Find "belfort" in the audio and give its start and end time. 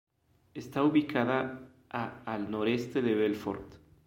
3.13-3.75